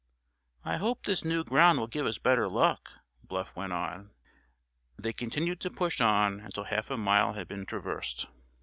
[0.65, 2.89] "I hope this new ground will give us better luck,"
[3.23, 4.09] Bluff went on.
[4.97, 8.25] They continued to push on until half a mile had been traversed.